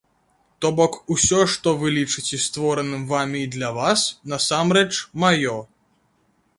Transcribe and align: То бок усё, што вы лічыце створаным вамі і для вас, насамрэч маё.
То 0.63 0.69
бок 0.79 0.95
усё, 1.15 1.41
што 1.57 1.73
вы 1.83 1.91
лічыце 1.99 2.41
створаным 2.47 3.05
вамі 3.13 3.45
і 3.45 3.51
для 3.59 3.69
вас, 3.79 4.09
насамрэч 4.35 4.91
маё. 5.27 5.57